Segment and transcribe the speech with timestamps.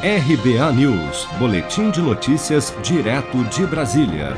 [0.00, 4.36] RBA News, Boletim de Notícias, direto de Brasília.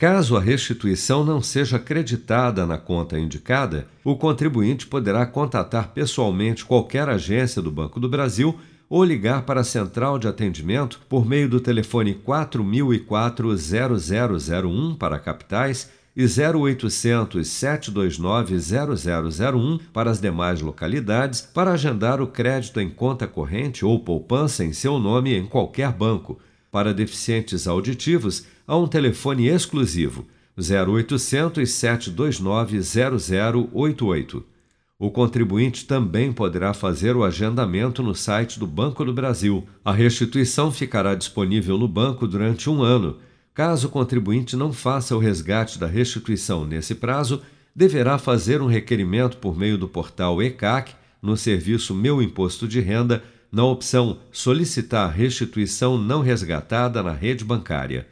[0.01, 7.07] Caso a restituição não seja acreditada na conta indicada, o contribuinte poderá contatar pessoalmente qualquer
[7.07, 8.57] agência do Banco do Brasil
[8.89, 15.91] ou ligar para a central de atendimento por meio do telefone 4004 0001 para capitais
[16.17, 23.85] e 0800 729 0001 para as demais localidades para agendar o crédito em conta corrente
[23.85, 26.39] ou poupança em seu nome em qualquer banco.
[26.71, 30.25] Para deficientes auditivos, há um telefone exclusivo
[30.57, 34.45] 0800 729 0088.
[34.97, 39.67] O contribuinte também poderá fazer o agendamento no site do Banco do Brasil.
[39.83, 43.17] A restituição ficará disponível no banco durante um ano.
[43.53, 47.41] Caso o contribuinte não faça o resgate da restituição nesse prazo,
[47.75, 53.21] deverá fazer um requerimento por meio do portal ECAC no serviço Meu Imposto de Renda
[53.51, 58.07] na opção Solicitar restituição não resgatada na rede bancária.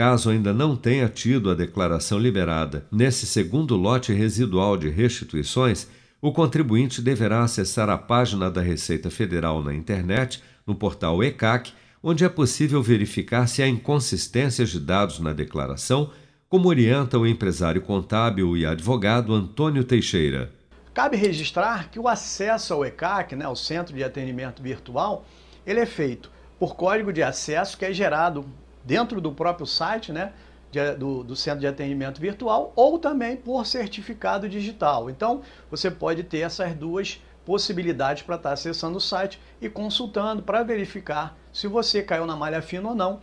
[0.00, 5.88] Caso ainda não tenha tido a declaração liberada nesse segundo lote residual de restituições,
[6.22, 12.24] o contribuinte deverá acessar a página da Receita Federal na internet, no portal ECAC, onde
[12.24, 16.10] é possível verificar se há inconsistências de dados na declaração,
[16.48, 20.50] como orienta o empresário contábil e advogado Antônio Teixeira.
[20.94, 25.26] Cabe registrar que o acesso ao ECAC, né, o Centro de Atendimento Virtual,
[25.66, 28.46] ele é feito por código de acesso que é gerado
[28.84, 30.32] dentro do próprio site né,
[30.70, 35.10] de, do, do, Centro de Atendimento Virtual ou também por certificado digital.
[35.10, 40.62] Então, você pode ter essas duas possibilidades para estar acessando o site e consultando para
[40.62, 43.20] verificar se você caiu na malha fina ou não.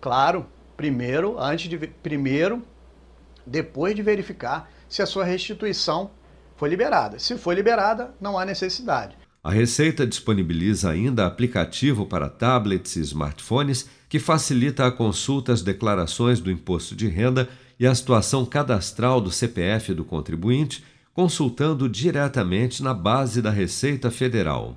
[0.00, 2.62] Claro, primeiro, antes de primeiro,
[3.46, 6.10] depois de verificar se a sua restituição
[6.56, 7.18] foi liberada.
[7.18, 9.16] Se foi liberada, não há necessidade.
[9.42, 16.40] A Receita disponibiliza ainda aplicativo para tablets e smartphones que facilita a consulta às declarações
[16.40, 20.84] do imposto de renda e a situação cadastral do CPF do contribuinte,
[21.14, 24.76] consultando diretamente na base da Receita Federal.